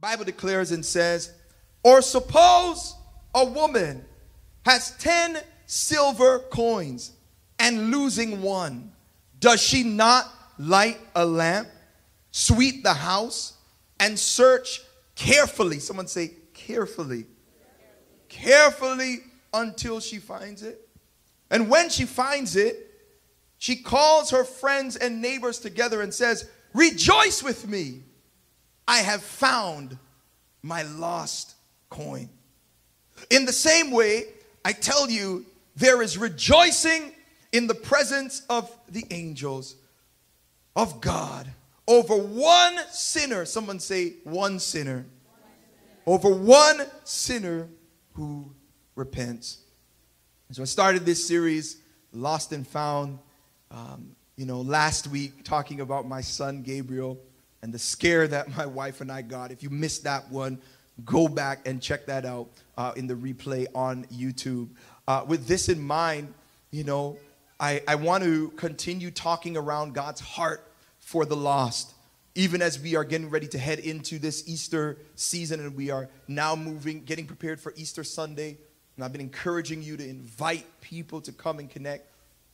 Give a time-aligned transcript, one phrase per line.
[0.00, 1.32] Bible declares and says,
[1.82, 2.94] or suppose
[3.34, 4.04] a woman
[4.64, 7.12] has 10 silver coins
[7.58, 8.92] and losing one.
[9.38, 10.26] Does she not
[10.58, 11.68] light a lamp,
[12.30, 13.54] sweep the house,
[13.98, 14.80] and search
[15.14, 15.78] carefully?
[15.78, 17.26] Someone say, carefully.
[18.28, 19.18] Carefully
[19.52, 20.88] until she finds it.
[21.50, 22.86] And when she finds it,
[23.58, 28.04] she calls her friends and neighbors together and says, Rejoice with me.
[28.90, 29.96] I have found
[30.62, 31.54] my lost
[31.90, 32.28] coin.
[33.30, 34.24] In the same way,
[34.64, 37.12] I tell you, there is rejoicing
[37.52, 39.76] in the presence of the angels
[40.74, 41.48] of God
[41.86, 43.44] over one sinner.
[43.44, 45.06] Someone say, one sinner.
[46.04, 47.68] Over one sinner
[48.14, 48.50] who
[48.96, 49.58] repents.
[50.48, 51.76] And so I started this series,
[52.12, 53.20] Lost and Found,
[53.70, 57.20] um, you know, last week, talking about my son Gabriel
[57.62, 59.50] and the scare that my wife and I got.
[59.52, 60.58] If you missed that one,
[61.04, 64.70] go back and check that out uh, in the replay on YouTube.
[65.06, 66.32] Uh, with this in mind,
[66.70, 67.16] you know,
[67.58, 70.66] I, I want to continue talking around God's heart
[70.98, 71.94] for the lost,
[72.34, 76.08] even as we are getting ready to head into this Easter season and we are
[76.28, 78.56] now moving, getting prepared for Easter Sunday.
[78.96, 82.06] And I've been encouraging you to invite people to come and connect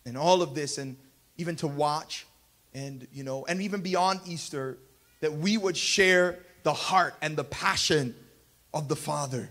[0.04, 0.96] and all of this and
[1.36, 2.26] even to watch
[2.74, 4.78] and, you know, and even beyond Easter,
[5.20, 8.14] that we would share the heart and the passion
[8.74, 9.50] of the Father.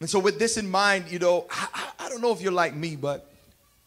[0.00, 2.74] And so, with this in mind, you know, I, I, don't know if you're like
[2.74, 3.32] me, but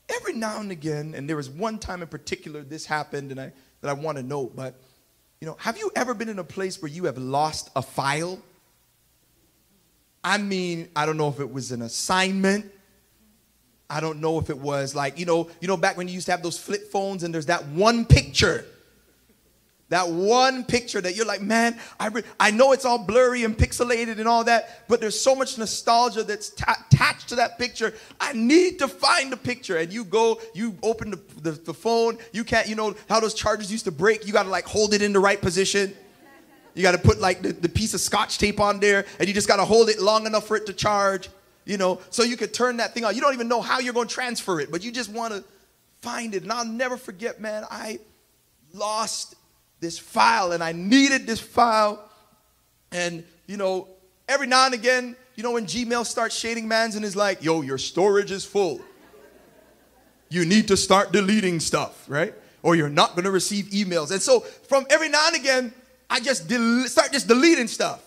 [0.09, 3.51] every now and again, and there was one time in particular this happened, and I
[3.81, 4.75] that I want to note, but
[5.39, 8.39] you know, have you ever been in a place where you have lost a file?
[10.23, 12.69] I mean, I don't know if it was an assignment.
[13.89, 16.25] I don't know if it was like, you know, you know, back when you used
[16.25, 18.65] to have those flip phones and there's that one picture
[19.89, 24.19] that one picture that you're like, man, I, I know it's all blurry and pixelated
[24.19, 27.93] and all that, but there's so much nostalgia that's attached to that picture.
[28.21, 29.77] I need to find the picture.
[29.77, 33.33] And you go, you open the, the, the phone, you can't, you know how those
[33.33, 34.27] chargers used to break?
[34.27, 35.95] You got to like hold it in the right position.
[36.75, 39.33] You got to put like the, the piece of scotch tape on there, and you
[39.33, 41.29] just got to hold it long enough for it to charge,
[41.65, 43.15] you know, so you could turn that thing on.
[43.15, 45.43] You don't even know how you're going to transfer it, but you just want to
[46.01, 46.43] find it.
[46.43, 47.99] And I'll never forget, man, I
[48.71, 49.35] lost
[49.79, 52.09] this file and I needed this file.
[52.91, 53.87] And, you know,
[54.27, 57.61] every now and again, you know, when Gmail starts shading mans and is like, yo,
[57.61, 58.81] your storage is full.
[60.29, 62.33] You need to start deleting stuff, right?
[62.61, 64.11] Or you're not going to receive emails.
[64.11, 65.73] And so from every now and again,
[66.09, 68.03] I just del- start just deleting stuff.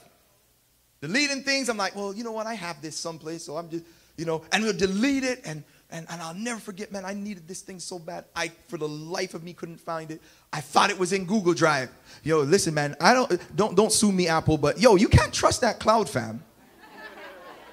[1.01, 1.69] Deleting things.
[1.69, 2.47] I'm like, well, you know what?
[2.47, 3.45] I have this someplace.
[3.45, 3.85] So I'm just,
[4.17, 5.41] you know, and we'll delete it.
[5.45, 8.25] And and, and I'll never forget, man, I needed this thing so bad.
[8.35, 10.21] I, for the life of me, couldn't find it.
[10.53, 11.91] I thought it was in Google Drive.
[12.23, 15.61] Yo, listen, man, I don't, don't, don't sue me, Apple, but yo, you can't trust
[15.61, 16.43] that cloud, fam.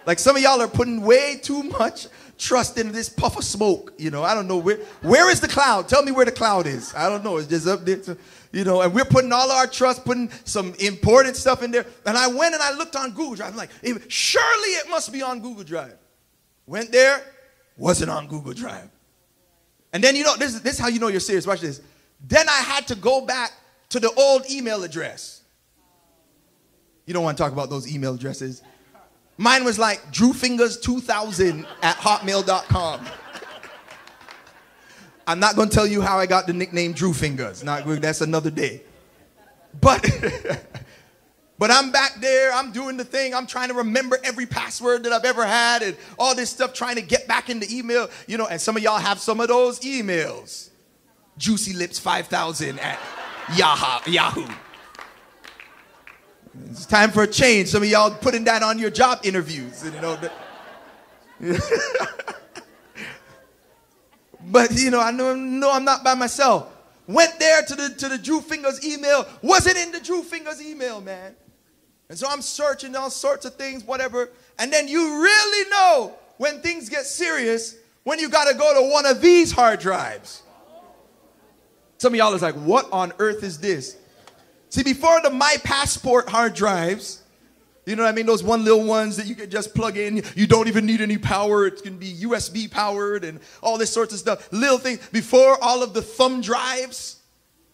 [0.06, 2.08] Like some of y'all are putting way too much
[2.38, 3.94] trust in this puff of smoke.
[3.98, 5.88] You know, I don't know where, where is the cloud?
[5.88, 6.94] Tell me where the cloud is.
[6.96, 7.38] I don't know.
[7.38, 8.18] It's just up there.
[8.52, 11.86] You know, and we're putting all our trust, putting some important stuff in there.
[12.06, 13.52] And I went and I looked on Google Drive.
[13.52, 13.70] I'm like,
[14.08, 15.96] surely it must be on Google Drive.
[16.66, 17.22] Went there,
[17.80, 18.90] wasn't on Google Drive.
[19.94, 21.48] And then you know, this, this is how you know you're serious.
[21.48, 21.82] Watch this.
[22.28, 23.54] Then I had to go back
[23.90, 25.42] to the old email address.
[27.06, 28.62] You don't want to talk about those email addresses.
[29.38, 33.06] Mine was like drewfingers2000 at hotmail.com.
[35.26, 37.64] I'm not going to tell you how I got the nickname Drew Fingers.
[37.64, 38.82] Not that's another day.
[39.80, 40.04] But
[41.60, 45.12] But I'm back there, I'm doing the thing, I'm trying to remember every password that
[45.12, 48.48] I've ever had and all this stuff, trying to get back into email, you know,
[48.48, 50.70] and some of y'all have some of those emails.
[51.38, 52.98] Juicy Lips 5000 at
[53.56, 54.10] Yahoo.
[54.10, 54.48] Yahoo.
[56.70, 57.68] It's time for a change.
[57.70, 59.84] Some of y'all putting that on your job interviews.
[59.84, 60.18] You know,
[64.42, 66.68] but you know, I know, know I'm not by myself.
[67.08, 69.26] Went there to the to the Drew Fingers email.
[69.42, 71.36] Wasn't in the Drew Fingers email, man.
[72.10, 74.30] And so I'm searching all sorts of things, whatever.
[74.58, 78.92] And then you really know when things get serious when you got to go to
[78.92, 80.42] one of these hard drives.
[82.00, 83.98] Some of y'all is like, what on earth is this?
[84.70, 87.22] See, before the My Passport hard drives,
[87.86, 88.26] you know what I mean?
[88.26, 90.24] Those one little ones that you can just plug in.
[90.36, 91.66] You don't even need any power.
[91.66, 94.48] It can be USB powered and all this sorts of stuff.
[94.52, 95.08] Little things.
[95.10, 97.19] Before all of the thumb drives,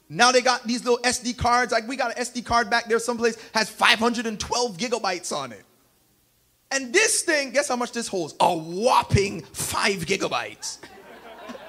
[0.09, 1.71] now they got these little SD cards.
[1.71, 5.63] Like we got an SD card back there someplace, has 512 gigabytes on it.
[6.71, 8.35] And this thing, guess how much this holds?
[8.39, 10.79] A whopping five gigabytes.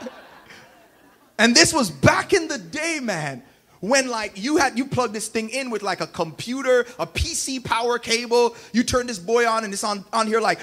[1.39, 3.43] and this was back in the day, man,
[3.81, 7.63] when like you had you plug this thing in with like a computer, a PC
[7.65, 10.61] power cable, you turn this boy on and it's on on here like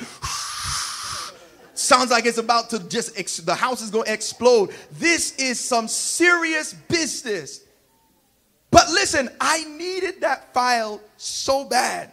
[1.73, 4.71] sounds like it's about to just ex- the house is going to explode.
[4.91, 7.61] This is some serious business.
[8.71, 12.11] But listen, I needed that file so bad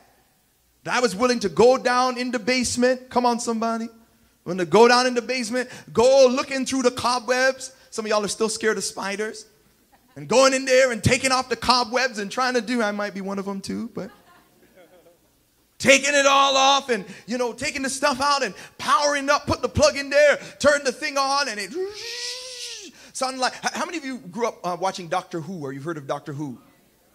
[0.85, 3.09] that I was willing to go down in the basement.
[3.11, 3.89] Come on, somebody.
[4.45, 7.75] When to go down in the basement, go looking through the cobwebs.
[7.91, 9.47] Some of y'all are still scared of spiders.
[10.17, 13.15] And going in there and taking off the cobwebs and trying to do, I might
[13.15, 14.11] be one of them too, but
[15.81, 19.63] taking it all off and, you know, taking the stuff out and powering up, put
[19.63, 21.75] the plug in there, turn the thing on, and it
[23.13, 23.55] sounded like.
[23.75, 26.33] How many of you grew up uh, watching Doctor Who or you've heard of Doctor
[26.33, 26.59] Who?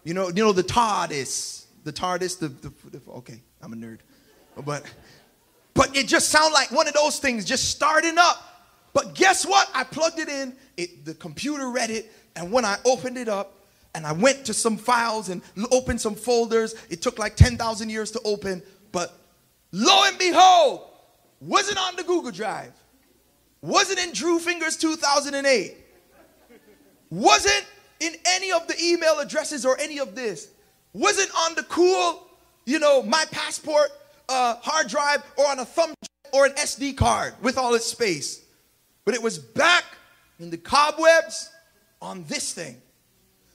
[0.04, 4.00] You know, you know the TARDIS, the TARDIS, the, the, the okay, I'm a nerd,
[4.66, 4.84] but
[5.74, 8.42] but it just sounded like one of those things just starting up.
[8.94, 9.70] But guess what?
[9.74, 13.55] I plugged it in, it, the computer read it, and when I opened it up,
[13.96, 18.12] and I went to some files and opened some folders, it took like 10,000 years
[18.12, 18.62] to open,
[18.92, 19.18] but
[19.72, 20.82] lo and behold,
[21.40, 22.74] wasn't on the Google Drive,
[23.62, 25.78] wasn't in Drew Fingers 2008,
[27.10, 27.66] wasn't
[28.02, 30.50] in any of the email addresses or any of this,
[30.92, 32.28] wasn't on the cool,
[32.66, 33.90] you know, my passport
[34.28, 35.94] uh, hard drive or on a thumb
[36.34, 38.44] or an SD card with all its space.
[39.06, 39.86] But it was back
[40.40, 41.50] in the cobwebs
[42.02, 42.82] on this thing.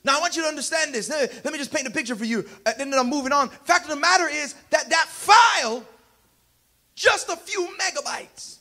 [0.02, 1.11] Now, I want you to understand this.
[1.11, 3.50] Let me just paint a picture for you, uh, and then I'm moving on.
[3.50, 5.85] Fact of the matter is that that file,
[6.94, 8.58] just a few megabytes,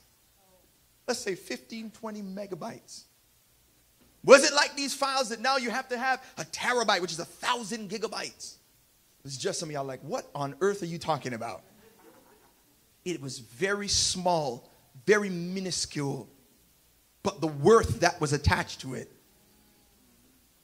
[1.07, 3.03] let's say 15, 20 megabytes.
[4.25, 7.19] Was it like these files that now you have to have a terabyte, which is
[7.19, 8.55] a thousand gigabytes?
[9.23, 11.61] It's just some of y'all like, what on earth are you talking about?
[13.05, 14.69] It was very small,
[15.05, 16.27] very minuscule,
[17.23, 19.09] but the worth that was attached to it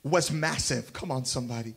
[0.06, 0.94] was massive.
[0.94, 1.76] Come on, somebody.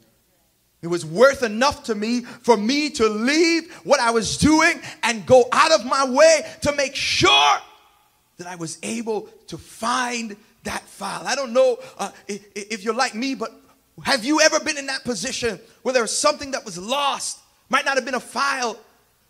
[0.80, 5.26] It was worth enough to me for me to leave what I was doing and
[5.26, 7.58] go out of my way to make sure
[8.36, 11.26] that I was able to find that file.
[11.26, 13.50] I don't know uh, if, if you're like me, but
[14.04, 17.40] have you ever been in that position where there was something that was lost?
[17.70, 18.78] Might not have been a file,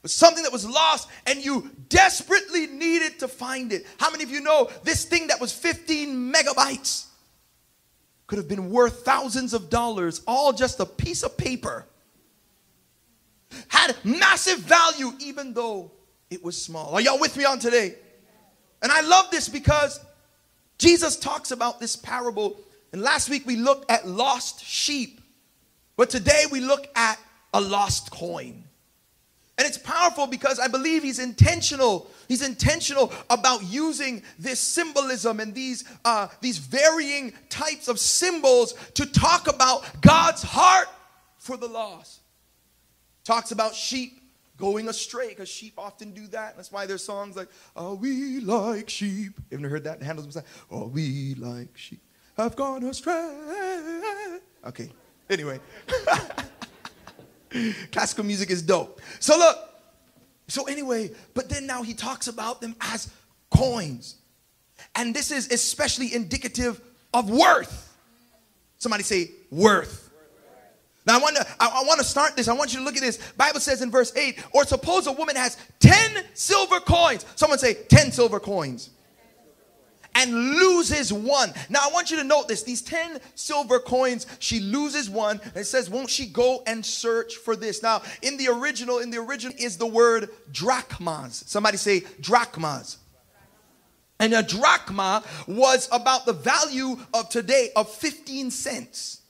[0.02, 3.86] but something that was lost and you desperately needed to find it.
[3.98, 7.06] How many of you know this thing that was 15 megabytes
[8.28, 11.86] could have been worth thousands of dollars, all just a piece of paper?
[13.68, 15.90] Had massive value even though
[16.30, 16.94] it was small.
[16.94, 17.96] Are y'all with me on today?
[18.82, 19.98] And I love this because
[20.76, 22.60] Jesus talks about this parable.
[22.92, 25.20] And last week we looked at lost sheep.
[25.96, 27.18] But today we look at
[27.54, 28.64] a lost coin.
[29.58, 32.08] And it's powerful because I believe he's intentional.
[32.28, 39.04] He's intentional about using this symbolism and these, uh, these varying types of symbols to
[39.04, 40.86] talk about God's heart
[41.38, 42.20] for the lost.
[43.24, 44.22] Talks about sheep
[44.56, 46.56] going astray because sheep often do that.
[46.56, 49.40] That's why there's songs like, Are we like sheep?
[49.50, 50.00] You heard that?
[50.00, 52.00] Handel's say, Are we like sheep?
[52.36, 54.38] Have gone astray.
[54.64, 54.90] Okay,
[55.28, 55.58] anyway.
[57.92, 59.00] Classical music is dope.
[59.20, 59.58] So look,
[60.48, 63.10] so anyway, but then now he talks about them as
[63.50, 64.16] coins.
[64.94, 66.80] And this is especially indicative
[67.12, 67.96] of worth.
[68.78, 70.10] Somebody say worth.
[71.06, 72.48] Now I want to I, want to start this.
[72.48, 73.18] I want you to look at this.
[73.32, 77.24] Bible says in verse 8, or suppose a woman has 10 silver coins.
[77.34, 78.90] Someone say 10 silver coins
[80.18, 81.54] and loses one.
[81.68, 85.40] Now, I want you to note this these 10 silver coins, she loses one.
[85.44, 87.82] And it says, Won't she go and search for this?
[87.82, 91.44] Now, in the original, in the original is the word drachmas.
[91.46, 92.98] Somebody say drachmas.
[94.18, 99.22] And a drachma was about the value of today of 15 cents.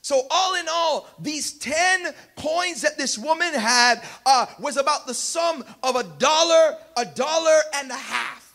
[0.00, 5.12] So, all in all, these 10 coins that this woman had uh, was about the
[5.12, 8.45] sum of a dollar, a dollar and a half.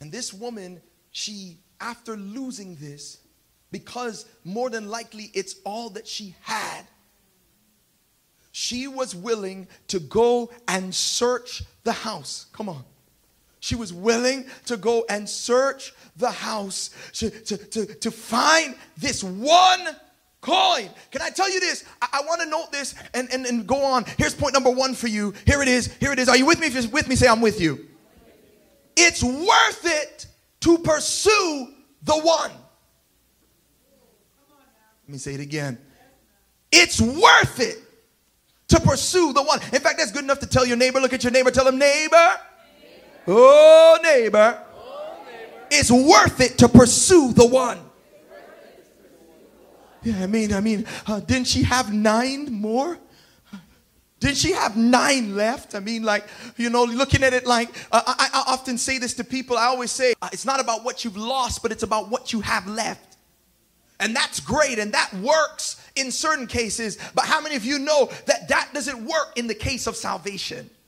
[0.00, 0.80] And this woman,
[1.10, 3.18] she, after losing this,
[3.70, 6.82] because more than likely it's all that she had,
[8.52, 12.46] she was willing to go and search the house.
[12.52, 12.84] Come on.
[13.60, 19.22] She was willing to go and search the house to, to, to, to find this
[19.22, 19.86] one
[20.40, 20.88] coin.
[21.10, 21.84] Can I tell you this?
[22.00, 24.06] I, I want to note this and, and, and go on.
[24.16, 25.34] Here's point number one for you.
[25.46, 25.92] Here it is.
[26.00, 26.28] Here it is.
[26.28, 26.68] Are you with me?
[26.68, 27.89] If you're with me, say, I'm with you
[29.00, 30.26] it's worth it
[30.60, 31.68] to pursue
[32.02, 32.50] the one.
[35.04, 35.78] Let me say it again.
[36.70, 37.78] It's worth it
[38.68, 39.60] to pursue the one.
[39.72, 41.00] In fact, that's good enough to tell your neighbor.
[41.00, 41.50] Look at your neighbor.
[41.50, 42.36] Tell him, neighbor.
[43.26, 44.62] Oh, neighbor.
[44.74, 45.66] Oh, neighbor.
[45.70, 47.80] It's worth it to pursue the one.
[50.02, 52.98] Yeah, I mean, I mean, uh, didn't she have nine more?
[54.20, 55.74] Did she have nine left?
[55.74, 56.26] I mean, like,
[56.58, 59.56] you know, looking at it like, uh, I, I, often say this to people.
[59.56, 62.42] I always say, uh, it's not about what you've lost, but it's about what you
[62.42, 63.16] have left.
[63.98, 66.98] And that's great and that works in certain cases.
[67.14, 70.70] But how many of you know that that doesn't work in the case of salvation?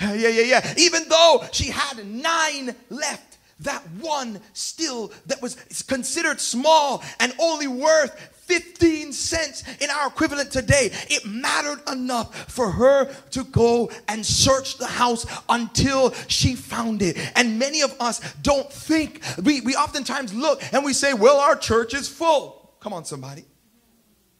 [0.00, 0.74] Yeah, yeah, yeah.
[0.78, 5.56] Even though she had nine left, that one still that was
[5.86, 10.90] considered small and only worth 15 cents in our equivalent today.
[11.08, 17.16] It mattered enough for her to go and search the house until she found it.
[17.36, 21.56] And many of us don't think, we, we oftentimes look and we say, well, our
[21.56, 22.74] church is full.
[22.80, 23.44] Come on, somebody.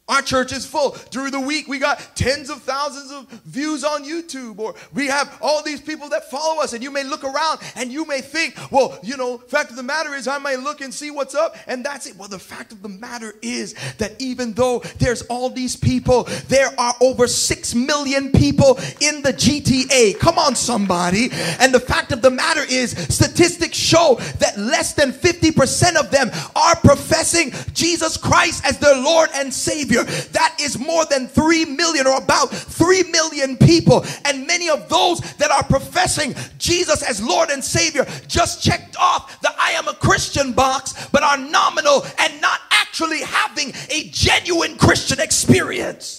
[0.07, 0.91] Our church is full.
[0.91, 5.39] Through the week, we got tens of thousands of views on YouTube, or we have
[5.41, 6.75] all these people that follow us.
[6.75, 9.83] And you may look around and you may think, well, you know, fact of the
[9.83, 12.17] matter is, I might look and see what's up, and that's it.
[12.17, 16.69] Well, the fact of the matter is that even though there's all these people, there
[16.79, 20.19] are over six million people in the GTA.
[20.19, 21.31] Come on, somebody.
[21.61, 26.31] And the fact of the matter is, statistics show that less than 50% of them
[26.55, 29.94] are professing Jesus Christ as their Lord and Savior.
[29.95, 30.29] Savior.
[30.33, 34.05] That is more than 3 million or about 3 million people.
[34.25, 39.41] And many of those that are professing Jesus as Lord and Savior just checked off
[39.41, 44.77] the I am a Christian box, but are nominal and not actually having a genuine
[44.77, 46.14] Christian experience.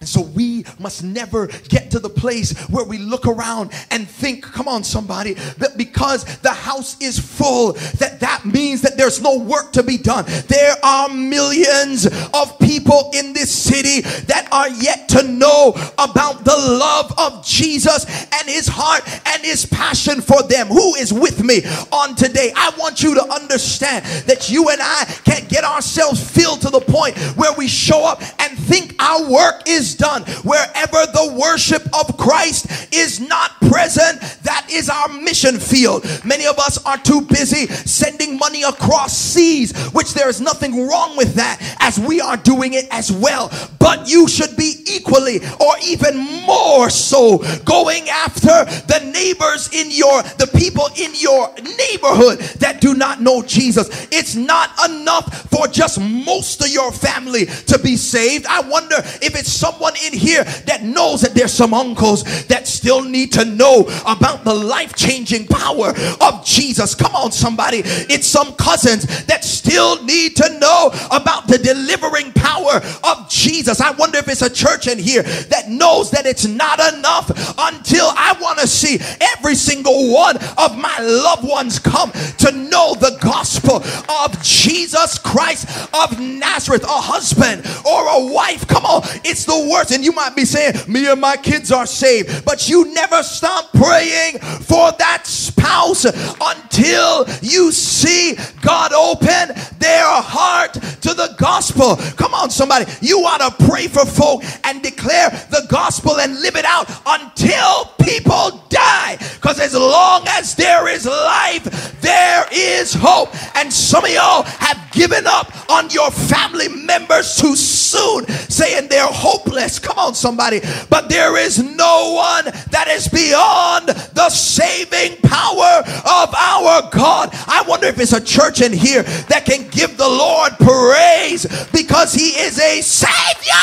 [0.00, 4.44] And so we must never get to the place where we look around and think,
[4.44, 9.38] come on, somebody, that because the house is full, that that means that there's no
[9.38, 10.24] work to be done.
[10.46, 16.56] There are millions of people in this city that are yet to know about the
[16.56, 20.68] love of Jesus and his heart and his passion for them.
[20.68, 22.52] Who is with me on today?
[22.54, 26.80] I want you to understand that you and I can't get ourselves filled to the
[26.80, 30.22] point where we show up and think our work is is done.
[30.44, 36.04] Wherever the worship of Christ is not present, that is our mission field.
[36.24, 41.16] Many of us are too busy sending money across seas, which there is nothing wrong
[41.16, 43.50] with that, as we are doing it as well.
[43.78, 46.16] But you should be equally or even
[46.46, 52.94] more so going after the neighbors in your, the people in your neighborhood that do
[52.94, 53.88] not know Jesus.
[54.10, 58.46] It's not enough for just most of your family to be saved.
[58.46, 62.66] I wonder if it's someone someone in here that knows that there's some uncles that
[62.66, 66.94] still need to know about the life changing power of Jesus.
[66.94, 67.82] Come on, somebody.
[67.84, 73.80] It's some cousins that still need to know about the delivering power of Jesus.
[73.80, 78.06] I wonder if it's a church in here that knows that it's not enough until
[78.16, 78.98] I want to see
[79.36, 85.68] every single one of my loved ones come to know the gospel of Jesus Christ
[85.94, 88.66] of Nazareth, a husband or a wife.
[88.66, 89.92] Come on, it's the words.
[89.92, 92.44] And you might be saying, Me and my kids are saved.
[92.44, 100.74] But you never stop praying for that spouse until you see God open their heart
[100.74, 101.96] to the gospel.
[102.16, 102.90] Come on, somebody.
[103.00, 107.86] You ought to pray for folk and declare the gospel and live it out until
[108.02, 109.16] people die.
[109.34, 113.30] Because as long as there is life, there is hope.
[113.56, 119.06] And some of y'all have given up on your family members too soon, saying they're
[119.06, 119.78] hopeless.
[119.78, 120.60] Come on, somebody.
[120.88, 127.30] But there is no one that is beyond the saving power of our God.
[127.32, 132.12] I wonder if it's a church in here that can give the Lord praise because
[132.14, 133.54] he is a savior.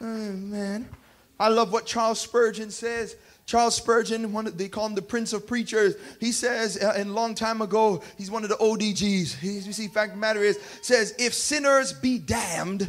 [0.00, 0.88] Man.
[1.38, 3.16] I love what Charles Spurgeon says.
[3.50, 5.96] Charles Spurgeon, one of, they call him the Prince of Preachers.
[6.20, 9.38] He says, uh, and long time ago, he's one of the ODGs.
[9.38, 12.88] He, you see, fact matter is, says, if sinners be damned,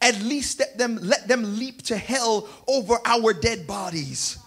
[0.00, 4.38] at least let them let them leap to hell over our dead bodies.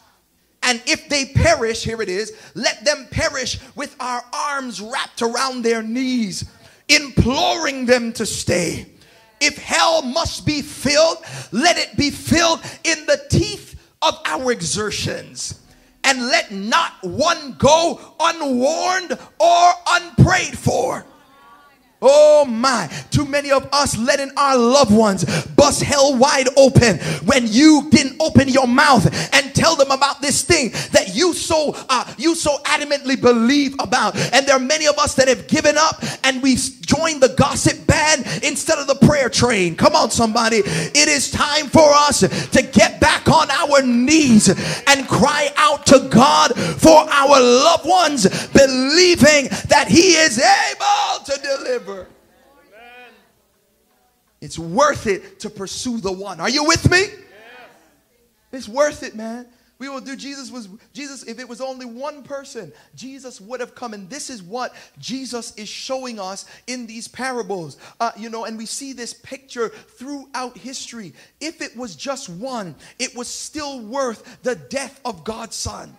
[0.63, 5.61] And if they perish, here it is, let them perish with our arms wrapped around
[5.61, 6.43] their knees,
[6.89, 8.87] imploring them to stay.
[9.39, 11.17] If hell must be filled,
[11.51, 13.60] let it be filled in the teeth
[14.01, 15.59] of our exertions.
[16.03, 21.05] And let not one go unwarned or unprayed for.
[22.03, 27.45] Oh my, too many of us letting our loved ones bust hell wide open when
[27.47, 32.11] you didn't open your mouth and tell them about this thing that you so uh,
[32.17, 34.15] you so adamantly believe about.
[34.33, 37.85] And there are many of us that have given up and we've joined the gossip
[37.85, 39.75] band instead of the prayer train.
[39.75, 40.57] Come on, somebody.
[40.65, 46.07] It is time for us to get back on our knees and cry out to
[46.09, 51.90] God for our loved ones, believing that He is able to deliver.
[54.41, 56.39] It's worth it to pursue the one.
[56.39, 56.97] Are you with me?
[56.99, 57.19] Yes.
[58.51, 59.45] It's worth it, man.
[59.81, 63.73] We will do Jesus was Jesus if it was only one person, Jesus would have
[63.73, 67.77] come and this is what Jesus is showing us in these parables.
[67.99, 71.13] Uh, you know, and we see this picture throughout history.
[71.39, 75.97] If it was just one, it was still worth the death of God's son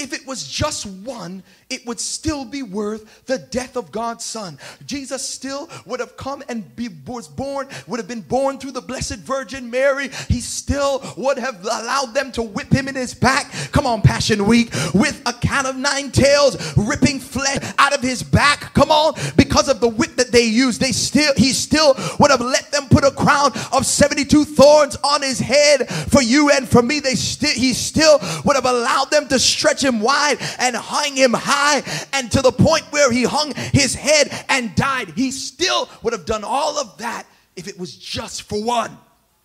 [0.00, 4.58] if it was just one, it would still be worth the death of God's son.
[4.86, 8.80] Jesus still would have come and be, was born, would have been born through the
[8.80, 10.08] Blessed Virgin Mary.
[10.28, 13.52] He still would have allowed them to whip him in his back.
[13.72, 18.22] Come on, Passion Week, with a cat of nine tails, ripping flesh out of his
[18.22, 18.72] back.
[18.72, 22.40] Come on, because of the whip that they used, they still he still would have
[22.40, 26.82] let them put a crown of 72 thorns on his head for you and for
[26.82, 27.00] me.
[27.00, 31.16] They still he still would have allowed them to stretch him him wide and hung
[31.16, 31.82] him high,
[32.12, 35.12] and to the point where he hung his head and died.
[35.16, 38.96] He still would have done all of that if it was just for one.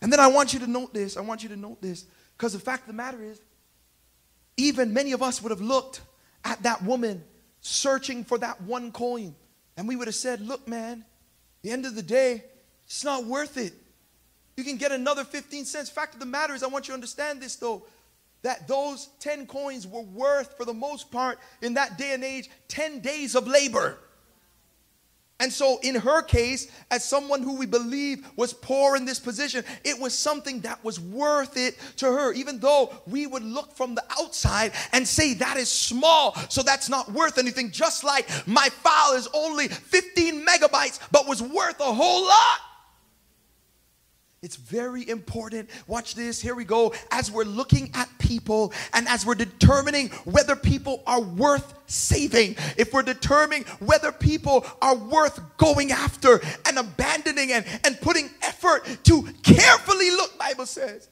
[0.02, 1.18] And then I want you to note this.
[1.18, 2.06] I want you to note this
[2.38, 3.42] because the fact of the matter is,
[4.58, 6.02] even many of us would have looked
[6.44, 7.24] at that woman
[7.62, 9.36] searching for that one coin,
[9.76, 11.04] and we would have said, Look, man,
[11.64, 12.44] the end of the day,
[12.86, 13.74] it's not worth it.
[14.56, 15.90] You can get another 15 cents.
[15.90, 17.86] Fact of the matter is, I want you to understand this though
[18.46, 22.48] that those 10 coins were worth, for the most part, in that day and age,
[22.68, 23.98] 10 days of labor.
[25.40, 29.66] And so, in her case, as someone who we believe was poor in this position,
[29.84, 33.96] it was something that was worth it to her, even though we would look from
[33.96, 37.72] the outside and say that is small, so that's not worth anything.
[37.72, 42.60] Just like my file is only 15 megabytes, but was worth a whole lot.
[44.46, 45.72] It's very important.
[45.88, 46.40] Watch this.
[46.40, 46.94] Here we go.
[47.10, 52.94] As we're looking at people and as we're determining whether people are worth saving, if
[52.94, 59.24] we're determining whether people are worth going after and abandoning and, and putting effort to
[59.42, 61.10] carefully look, Bible says,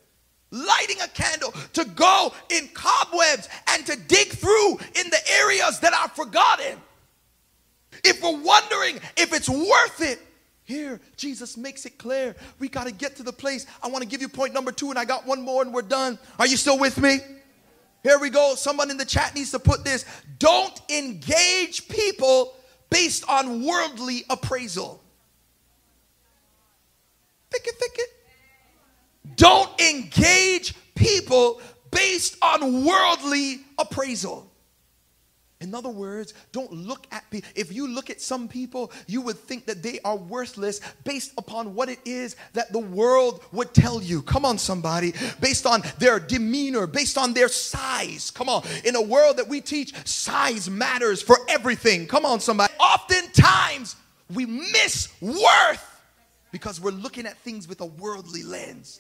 [0.52, 5.96] lighting a candle to go in cobwebs and to dig through in the areas that
[5.96, 6.80] are forgotten.
[8.04, 10.20] If we're wondering if it's worth it,
[10.66, 12.36] here, Jesus makes it clear.
[12.60, 13.66] We got to get to the place.
[13.82, 15.82] I want to give you point number two, and I got one more, and we're
[15.82, 16.18] done.
[16.40, 17.20] Are you still with me?
[18.02, 18.56] Here we go.
[18.56, 20.06] Someone in the chat needs to put this.
[20.40, 22.56] Don't engage people
[22.90, 25.02] based on worldly appraisal.
[27.50, 28.10] Think it, think it.
[29.36, 34.53] Don't engage people based on worldly appraisal.
[35.64, 37.50] In other words, don't look at people.
[37.56, 41.74] If you look at some people, you would think that they are worthless based upon
[41.74, 44.22] what it is that the world would tell you.
[44.24, 45.14] Come on, somebody.
[45.40, 48.30] Based on their demeanor, based on their size.
[48.30, 48.64] Come on.
[48.84, 52.08] In a world that we teach, size matters for everything.
[52.08, 52.74] Come on, somebody.
[52.78, 53.96] Oftentimes,
[54.34, 56.02] we miss worth
[56.52, 59.00] because we're looking at things with a worldly lens.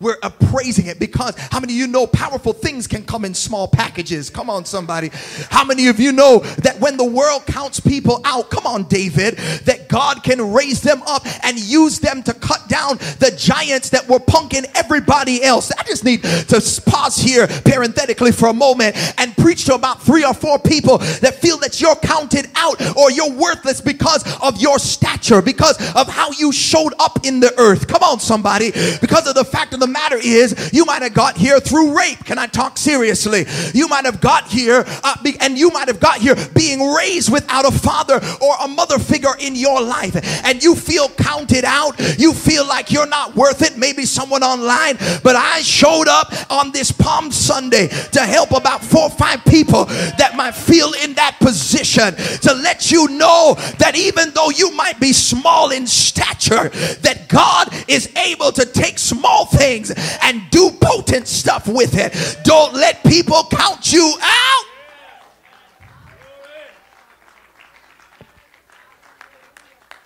[0.00, 3.68] We're appraising it because how many of you know powerful things can come in small
[3.68, 4.28] packages?
[4.28, 5.10] Come on, somebody.
[5.50, 9.36] How many of you know that when the world counts people out, come on, David,
[9.64, 14.08] that God can raise them up and use them to cut down the giants that
[14.08, 15.70] were punking everybody else?
[15.78, 20.24] I just need to pause here parenthetically for a moment and preach to about three
[20.24, 24.80] or four people that feel that you're counted out or you're worthless because of your
[24.80, 27.86] stature, because of how you showed up in the earth.
[27.86, 28.72] Come on, somebody.
[29.00, 32.24] Because of the fact of the matter is, you might have got here through rape.
[32.24, 33.44] Can I talk seriously?
[33.74, 37.30] You might have got here, uh, be, and you might have got here being raised
[37.30, 41.98] without a father or a mother figure in your life, and you feel counted out.
[42.18, 43.76] You feel like you're not worth it.
[43.76, 49.04] Maybe someone online, but I showed up on this Palm Sunday to help about four
[49.04, 54.30] or five people that might feel in that position to let you know that even
[54.30, 56.70] though you might be small in stature,
[57.02, 59.90] that God is able to take small things things
[60.22, 62.12] and do potent stuff with it.
[62.44, 64.64] Don't let people count you out.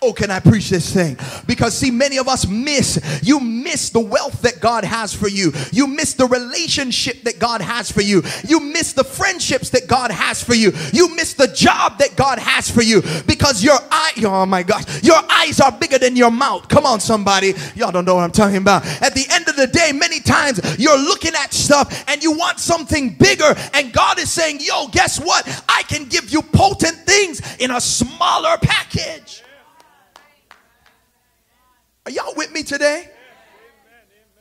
[0.00, 1.16] Oh, can I preach this thing?
[1.48, 5.52] Because see, many of us miss, you miss the wealth that God has for you.
[5.72, 8.22] You miss the relationship that God has for you.
[8.46, 10.70] You miss the friendships that God has for you.
[10.92, 15.02] You miss the job that God has for you because your eye, oh my gosh,
[15.02, 16.68] your eyes are bigger than your mouth.
[16.68, 17.54] Come on, somebody.
[17.74, 18.86] Y'all don't know what I'm talking about.
[19.02, 22.60] At the end of the day, many times you're looking at stuff and you want
[22.60, 25.44] something bigger, and God is saying, Yo, guess what?
[25.68, 29.42] I can give you potent things in a smaller package.
[32.08, 33.10] Are y'all with me today?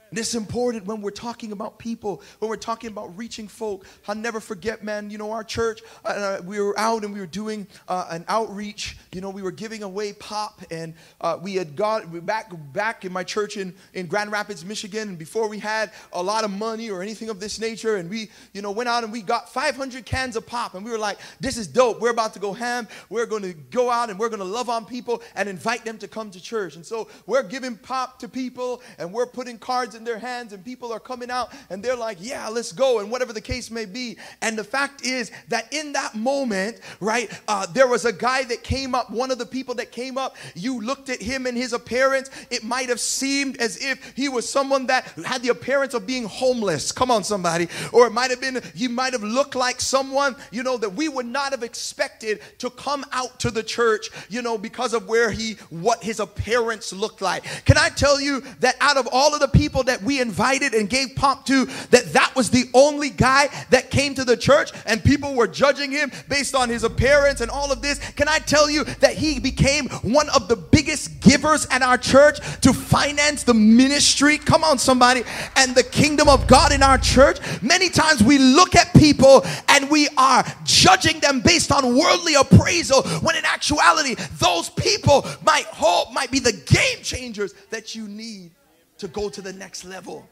[0.09, 3.85] And it's important when we're talking about people, when we're talking about reaching folk.
[4.07, 7.19] I'll never forget, man, you know, our church, uh, uh, we were out and we
[7.19, 8.97] were doing uh, an outreach.
[9.11, 13.11] You know, we were giving away pop, and uh, we had got back back in
[13.11, 15.09] my church in, in Grand Rapids, Michigan.
[15.09, 18.29] And before we had a lot of money or anything of this nature, and we,
[18.53, 21.19] you know, went out and we got 500 cans of pop, and we were like,
[21.39, 21.99] this is dope.
[21.99, 22.87] We're about to go ham.
[23.09, 25.97] We're going to go out and we're going to love on people and invite them
[25.99, 26.75] to come to church.
[26.75, 30.63] And so we're giving pop to people, and we're putting cards in their hands, and
[30.63, 33.85] people are coming out and they're like, Yeah, let's go, and whatever the case may
[33.85, 34.17] be.
[34.41, 38.63] And the fact is that in that moment, right, uh, there was a guy that
[38.63, 41.73] came up, one of the people that came up, you looked at him and his
[41.73, 46.05] appearance, it might have seemed as if he was someone that had the appearance of
[46.05, 46.91] being homeless.
[46.91, 47.67] Come on, somebody.
[47.91, 51.09] Or it might have been, he might have looked like someone, you know, that we
[51.09, 55.31] would not have expected to come out to the church, you know, because of where
[55.31, 57.43] he, what his appearance looked like.
[57.65, 60.89] Can I tell you that out of all of the people that we invited and
[60.89, 65.03] gave pomp to that that was the only guy that came to the church and
[65.03, 67.99] people were judging him based on his appearance and all of this.
[68.11, 72.39] Can I tell you that he became one of the biggest givers at our church
[72.61, 74.37] to finance the ministry?
[74.37, 75.23] Come on, somebody.
[75.55, 77.39] And the kingdom of God in our church.
[77.61, 83.03] Many times we look at people and we are judging them based on worldly appraisal
[83.21, 88.51] when in actuality, those people might hope might be the game changers that you need
[88.97, 90.27] to go to the next level.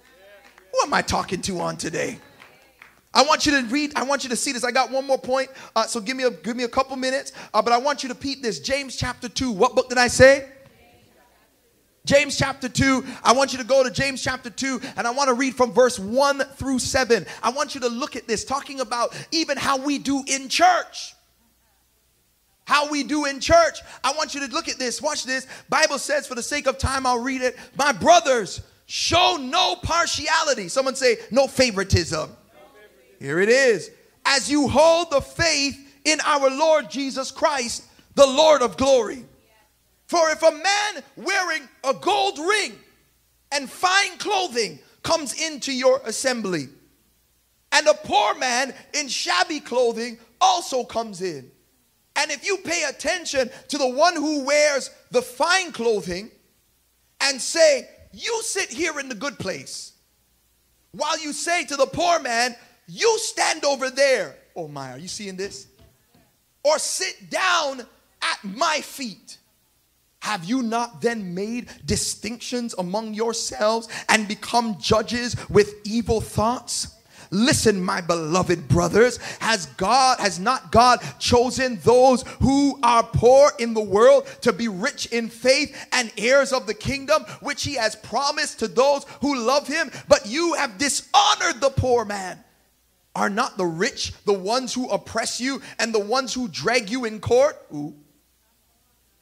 [0.71, 2.19] Who am I talking to on today?
[3.13, 3.93] I want you to read.
[3.95, 4.65] I want you to see this.
[4.65, 7.31] I got one more point, uh, so give me a give me a couple minutes.
[7.53, 8.59] Uh, but I want you to peep this.
[8.59, 9.51] James chapter two.
[9.51, 10.49] What book did I say?
[12.05, 13.03] James chapter 2.
[13.23, 15.71] I want you to go to James chapter 2 and I want to read from
[15.71, 17.25] verse 1 through 7.
[17.41, 21.14] I want you to look at this talking about even how we do in church
[22.65, 23.79] how we do in church.
[24.03, 25.01] I want you to look at this.
[25.01, 25.47] Watch this.
[25.69, 27.55] Bible says for the sake of time I'll read it.
[27.77, 30.67] My brothers, show no partiality.
[30.67, 32.29] Someone say no favoritism.
[33.19, 33.91] Here it is.
[34.25, 39.25] As you hold the faith in our Lord Jesus Christ, the Lord of glory.
[40.07, 42.73] For if a man wearing a gold ring
[43.51, 46.67] and fine clothing comes into your assembly,
[47.71, 51.51] and a poor man in shabby clothing also comes in,
[52.15, 56.31] and if you pay attention to the one who wears the fine clothing
[57.21, 59.93] and say, You sit here in the good place,
[60.91, 62.55] while you say to the poor man,
[62.87, 64.35] You stand over there.
[64.55, 65.67] Oh my, are you seeing this?
[66.63, 67.81] Or sit down
[68.21, 69.37] at my feet.
[70.19, 76.94] Have you not then made distinctions among yourselves and become judges with evil thoughts?
[77.31, 83.73] Listen, my beloved brothers, has God, has not God chosen those who are poor in
[83.73, 87.95] the world to be rich in faith and heirs of the kingdom, which he has
[87.95, 89.91] promised to those who love him?
[90.07, 92.39] But you have dishonored the poor man.
[93.15, 97.05] Are not the rich the ones who oppress you and the ones who drag you
[97.05, 97.55] in court?
[97.73, 97.95] Ooh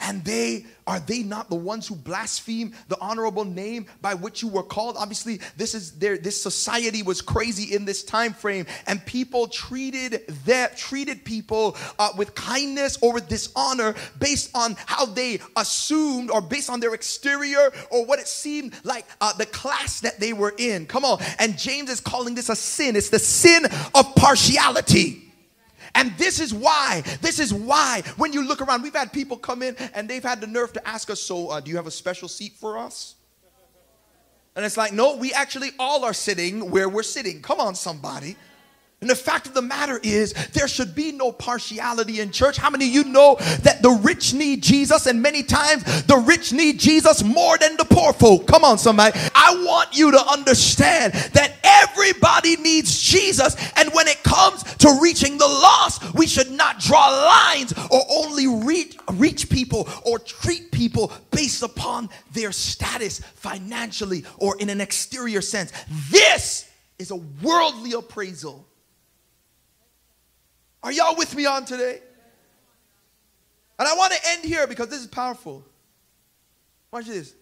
[0.04, 4.50] and they are they not the ones who blaspheme the honorable name by which you
[4.50, 4.98] were called?
[4.98, 10.22] Obviously this is their this society was crazy in this time frame and people treated
[10.46, 16.42] that treated people uh, with kindness or with dishonor based on how they assumed or
[16.42, 20.54] based on their exterior or what it seemed like uh, the class that they were
[20.58, 20.86] in.
[20.86, 21.20] Come on.
[21.40, 22.98] And james is calling this a sin.
[22.98, 25.23] It's the sin of partiality
[25.96, 29.62] and this is why, this is why, when you look around, we've had people come
[29.62, 31.92] in and they've had the nerve to ask us, So, uh, do you have a
[31.92, 33.16] special seat for us?
[34.56, 37.42] And it's like, No, we actually all are sitting where we're sitting.
[37.42, 38.36] Come on, somebody.
[39.04, 42.56] And the fact of the matter is, there should be no partiality in church.
[42.56, 46.54] How many of you know that the rich need Jesus, and many times the rich
[46.54, 48.48] need Jesus more than the poor folk?
[48.48, 49.20] Come on, somebody.
[49.36, 55.38] I want you to understand that everybody needs Jesus, and when it comes to reaching
[55.38, 61.12] the lost, we should not draw lines or only reach, reach people or treat people
[61.30, 65.74] based upon their status financially or in an exterior sense.
[66.10, 68.66] This is a worldly appraisal
[70.84, 72.02] are y'all with me on today?
[73.80, 75.66] And I want to end here because this is powerful.
[76.92, 77.34] Watch this.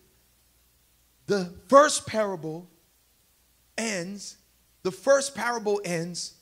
[1.28, 2.70] The first parable
[3.78, 4.38] ends,
[4.84, 6.36] the first parable ends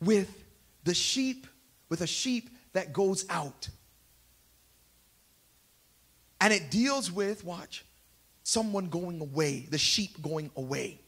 [0.00, 0.44] with
[0.84, 1.46] the sheep,
[1.88, 3.68] with a sheep that goes out.
[6.40, 7.84] And it deals with, watch,
[8.44, 11.00] someone going away, the sheep going away.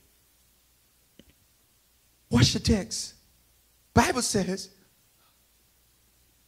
[2.31, 3.14] Watch the text.
[3.94, 4.70] Bible says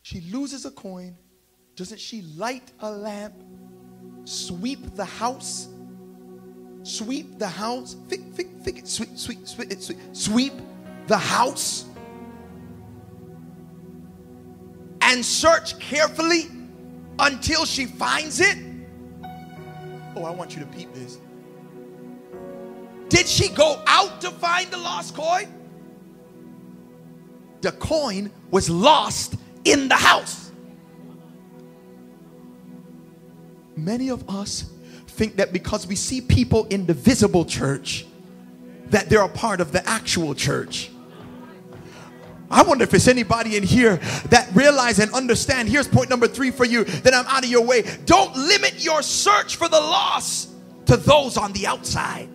[0.03, 1.17] she loses a coin.
[1.75, 3.35] Doesn't she light a lamp,
[4.25, 5.69] sweep the house,
[6.83, 8.49] sweep the house, fick, fick,
[8.85, 10.53] sweep, sweep, sweep, sweep, sweep
[11.07, 11.87] the house,
[15.01, 16.51] and search carefully
[17.19, 18.59] until she finds it?
[20.15, 21.19] Oh, I want you to peep this.
[23.09, 25.62] Did she go out to find the lost coin?
[27.63, 30.51] The coin was lost in the house.
[33.77, 34.71] Many of us
[35.07, 38.05] think that because we see people in the visible church,
[38.87, 40.91] that they're a part of the actual church.
[42.51, 43.97] I wonder if there's anybody in here
[44.29, 45.71] that realize and understand.
[45.71, 47.83] Here's point number three for you that I'm out of your way.
[48.05, 50.51] Don't limit your search for the lost
[50.87, 52.29] to those on the outside.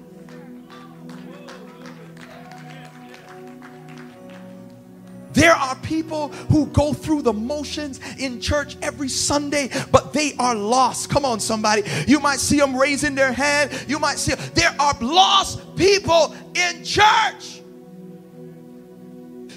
[5.37, 10.55] There are people who go through the motions in church every Sunday, but they are
[10.55, 11.11] lost.
[11.11, 11.83] Come on, somebody.
[12.07, 13.85] You might see them raising their hand.
[13.87, 14.43] You might see them.
[14.55, 17.61] there are lost people in church.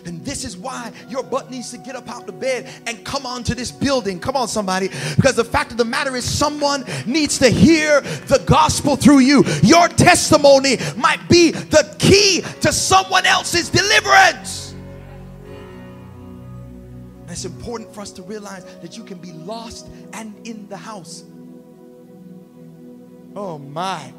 [0.05, 3.25] And this is why your butt needs to get up out the bed and come
[3.25, 4.21] on to this building.
[4.21, 4.89] Come on, somebody.
[5.17, 9.45] Because the fact of the matter is, someone needs to hear the gospel through you.
[9.63, 14.70] Your testimony might be the key to someone else's deliverance.
[17.31, 21.25] It's important for us to realize that you can be lost and in the house.
[23.37, 24.13] Oh my.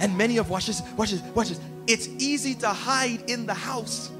[0.00, 1.60] And many of watch this, watch this, watch this.
[1.86, 4.10] It's easy to hide in the house.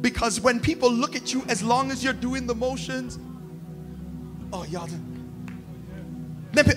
[0.00, 3.18] Because when people look at you, as long as you're doing the motions,
[4.52, 4.88] oh y'all,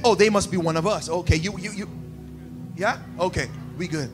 [0.03, 1.09] oh they must be one of us.
[1.09, 1.89] Okay, you you you,
[2.75, 4.11] yeah, okay, we good.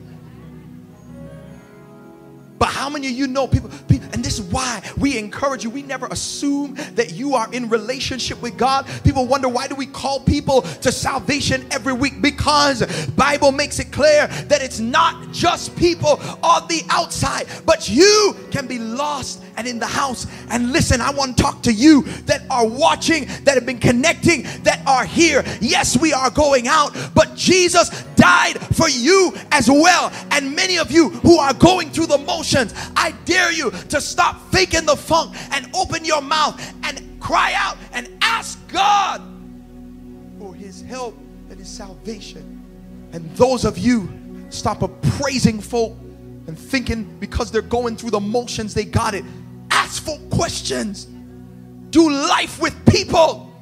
[2.80, 5.68] How many of you know people, people, and this is why we encourage you.
[5.68, 8.86] We never assume that you are in relationship with God.
[9.04, 12.22] People wonder why do we call people to salvation every week?
[12.22, 18.34] Because Bible makes it clear that it's not just people on the outside, but you
[18.50, 20.26] can be lost and in the house.
[20.50, 24.42] And listen, I want to talk to you that are watching, that have been connecting,
[24.62, 25.44] that are here.
[25.60, 30.12] Yes, we are going out, but Jesus died for you as well.
[30.30, 34.40] And many of you who are going through the motions, I dare you to stop
[34.52, 39.22] faking the funk and open your mouth and cry out and ask God
[40.38, 41.16] for his help
[41.50, 42.60] and his salvation.
[43.12, 44.08] And those of you
[44.50, 45.96] stop appraising folk
[46.46, 49.24] and thinking because they're going through the motions they got it
[49.90, 51.08] ask for questions,
[51.90, 53.52] do life with people.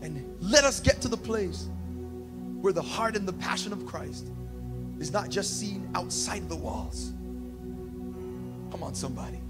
[0.00, 1.68] And let us get to the place
[2.60, 4.28] where the heart and the passion of Christ
[4.98, 7.12] is not just seen outside the walls.
[8.70, 9.40] Come on, somebody.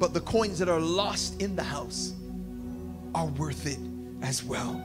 [0.00, 2.14] But the coins that are lost in the house
[3.14, 3.78] are worth it
[4.22, 4.82] as well.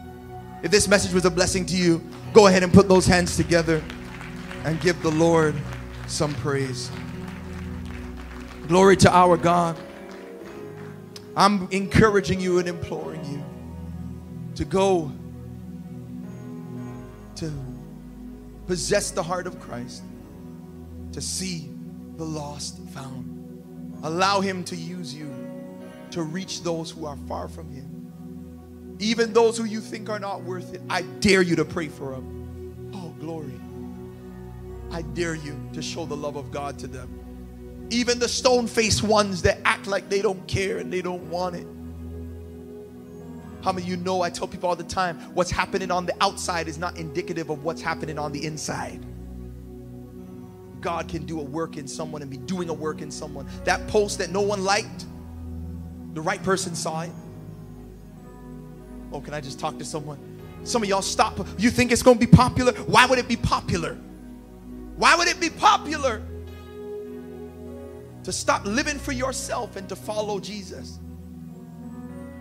[0.63, 3.83] If this message was a blessing to you, go ahead and put those hands together
[4.63, 5.55] and give the Lord
[6.07, 6.89] some praise.
[8.69, 9.77] Glory to our God.
[11.35, 13.43] I'm encouraging you and imploring you
[14.55, 15.11] to go
[17.35, 17.51] to
[18.65, 20.03] possess the heart of Christ,
[21.11, 21.69] to see
[22.15, 23.99] the lost found.
[24.03, 25.29] Allow Him to use you
[26.11, 28.02] to reach those who are far from Him.
[29.03, 32.11] Even those who you think are not worth it, I dare you to pray for
[32.11, 32.91] them.
[32.95, 33.59] Oh, glory.
[34.91, 37.09] I dare you to show the love of God to them.
[37.89, 41.57] Even the stone faced ones that act like they don't care and they don't want
[41.57, 41.67] it.
[43.61, 46.15] How many of you know I tell people all the time what's happening on the
[46.21, 49.05] outside is not indicative of what's happening on the inside?
[50.79, 53.49] God can do a work in someone and be doing a work in someone.
[53.65, 55.07] That post that no one liked,
[56.13, 57.11] the right person saw it.
[59.13, 60.17] Oh, can I just talk to someone?
[60.63, 61.37] Some of y'all stop.
[61.57, 62.73] You think it's going to be popular?
[62.73, 63.93] Why would it be popular?
[64.97, 66.21] Why would it be popular
[68.23, 70.99] to stop living for yourself and to follow Jesus?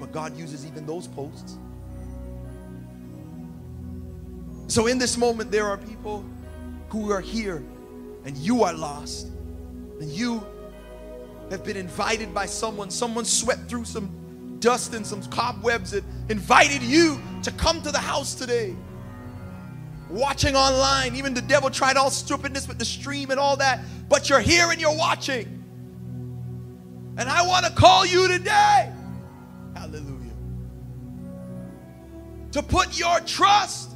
[0.00, 1.58] But God uses even those posts.
[4.68, 6.24] So, in this moment, there are people
[6.88, 7.62] who are here
[8.24, 9.28] and you are lost,
[10.00, 10.42] and you
[11.50, 12.90] have been invited by someone.
[12.90, 14.10] Someone swept through some
[14.62, 18.74] dust and some cobwebs that invited you to come to the house today.
[20.08, 24.30] Watching online, even the devil tried all stupidness with the stream and all that, but
[24.30, 25.58] you're here and you're watching.
[27.18, 28.92] And I want to call you today.
[29.74, 30.32] Hallelujah.
[32.52, 33.90] To put your trust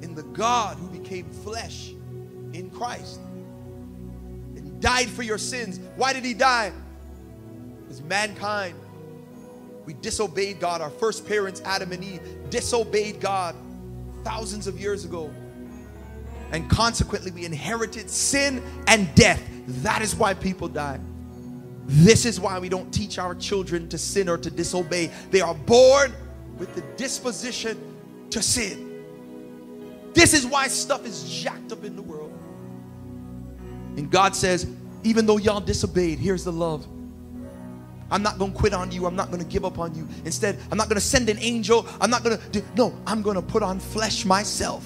[0.00, 1.90] in the God who became flesh
[2.52, 3.20] in Christ
[4.56, 5.78] and died for your sins.
[5.96, 6.72] Why did he die?
[7.90, 8.76] Because mankind,
[9.84, 10.80] we disobeyed God.
[10.80, 13.56] Our first parents, Adam and Eve, disobeyed God
[14.22, 15.28] thousands of years ago.
[16.52, 19.42] And consequently, we inherited sin and death.
[19.82, 21.00] That is why people die.
[21.86, 25.10] This is why we don't teach our children to sin or to disobey.
[25.32, 26.14] They are born
[26.58, 27.76] with the disposition
[28.30, 29.02] to sin.
[30.12, 32.32] This is why stuff is jacked up in the world.
[33.96, 34.68] And God says,
[35.02, 36.86] even though y'all disobeyed, here's the love.
[38.10, 39.06] I'm not going to quit on you.
[39.06, 40.08] I'm not going to give up on you.
[40.24, 41.86] Instead, I'm not going to send an angel.
[42.00, 44.84] I'm not going to do, no, I'm going to put on flesh myself.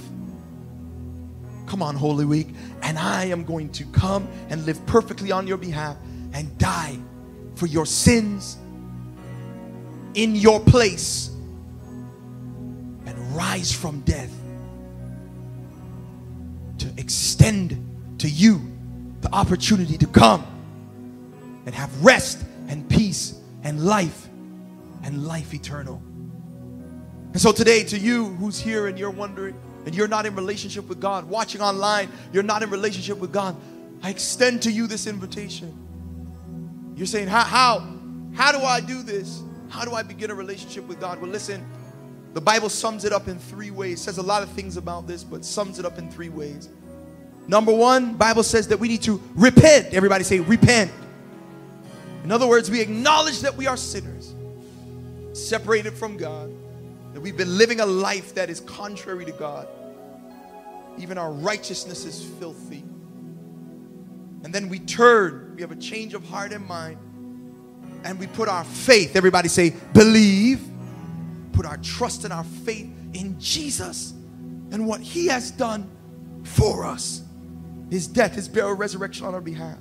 [1.67, 2.49] Come on, Holy Week.
[2.83, 5.97] And I am going to come and live perfectly on your behalf
[6.33, 6.99] and die
[7.55, 8.59] for your sins
[10.15, 11.31] in your place
[13.07, 14.33] and rise from death
[16.79, 17.79] to extend
[18.19, 18.61] to you
[19.23, 20.45] the opportunity to come
[21.67, 24.29] and have rest and peace and life
[25.03, 26.03] and life eternal.
[27.33, 30.89] And so today, to you who's here and you're wondering, and you're not in relationship
[30.89, 33.57] with God, watching online, you're not in relationship with God,
[34.03, 36.95] I extend to you this invitation.
[36.97, 37.87] You're saying, how, how,
[38.35, 39.43] how do I do this?
[39.69, 41.21] How do I begin a relationship with God?
[41.21, 41.67] Well, listen,
[42.35, 44.01] the Bible sums it up in three ways.
[44.01, 46.69] It says a lot of things about this, but sums it up in three ways.
[47.47, 49.93] Number one, Bible says that we need to repent.
[49.93, 50.91] Everybody say repent.
[52.25, 54.35] In other words, we acknowledge that we are sinners,
[55.35, 56.51] separated from God,
[57.13, 59.69] that we've been living a life that is contrary to God.
[60.97, 62.83] Even our righteousness is filthy.
[64.43, 66.97] And then we turn, we have a change of heart and mind,
[68.05, 70.61] and we put our faith, everybody say, believe,
[71.53, 74.13] put our trust and our faith in Jesus
[74.73, 75.91] and what He has done
[76.43, 77.23] for us
[77.91, 79.79] His death, His burial, resurrection on our behalf.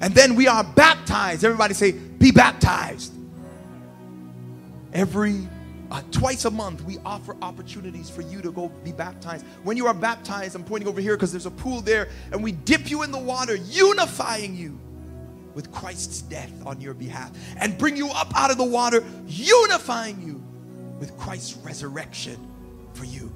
[0.00, 1.44] And then we are baptized.
[1.44, 3.12] Everybody say, be baptized.
[4.92, 5.48] Every
[5.90, 9.46] uh, twice a month, we offer opportunities for you to go be baptized.
[9.62, 12.52] When you are baptized, I'm pointing over here because there's a pool there, and we
[12.52, 14.78] dip you in the water, unifying you
[15.54, 20.20] with Christ's death on your behalf, and bring you up out of the water, unifying
[20.22, 20.42] you
[20.98, 22.36] with Christ's resurrection
[22.94, 23.32] for you.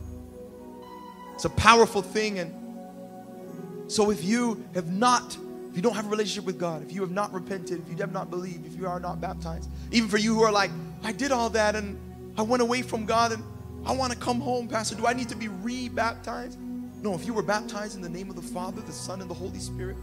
[1.34, 2.40] It's a powerful thing.
[2.40, 5.36] And so, if you have not,
[5.70, 7.96] if you don't have a relationship with God, if you have not repented, if you
[7.98, 10.70] have not believed, if you are not baptized, even for you who are like,
[11.04, 11.98] I did all that and
[12.36, 13.44] I went away from God and
[13.86, 16.58] I want to come home, Pastor, do I need to be re baptized?
[17.02, 19.34] No, if you were baptized in the name of the Father, the Son, and the
[19.34, 19.96] Holy Spirit,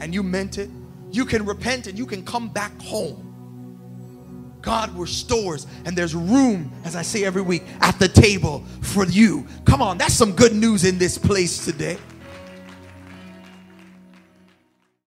[0.00, 0.70] and you meant it,
[1.10, 3.22] you can repent and you can come back home.
[4.60, 9.46] God restores, and there's room, as I say every week, at the table for you.
[9.64, 11.98] Come on, that's some good news in this place today.